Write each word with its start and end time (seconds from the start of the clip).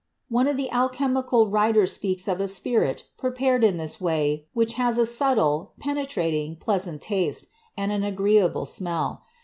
One 0.29 0.47
of 0.47 0.57
the 0.57 0.71
alchemical 0.71 1.47
writers 1.51 1.93
speaks 1.93 2.27
of 2.27 2.41
a 2.41 2.47
spirit 2.47 3.03
prepared 3.19 3.63
in 3.63 3.77
this 3.77 4.01
way 4.01 4.47
which 4.51 4.73
has 4.73 4.97
a 4.97 5.05
"subtle, 5.05 5.73
penetrating, 5.79 6.55
pleasant 6.55 7.03
taste, 7.03 7.45
and 7.77 7.91
an 7.91 8.03
agreeable 8.03 8.65
smell." 8.65 9.21